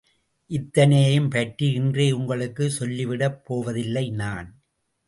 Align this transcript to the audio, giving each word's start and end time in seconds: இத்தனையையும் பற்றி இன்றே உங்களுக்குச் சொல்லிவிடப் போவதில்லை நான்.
இத்தனையையும் 0.49 1.27
பற்றி 1.29 1.67
இன்றே 1.73 2.11
உங்களுக்குச் 2.11 2.75
சொல்லிவிடப் 2.79 3.39
போவதில்லை 3.45 4.09
நான். 4.11 4.49